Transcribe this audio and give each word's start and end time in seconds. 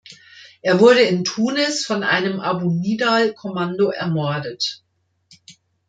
Er 0.63 0.79
wurde 0.79 1.01
in 1.01 1.23
Tunis 1.23 1.85
von 1.85 2.01
einem 2.01 2.39
Abu-Nidal-Kommando 2.39 3.89
ermordet. 3.91 4.83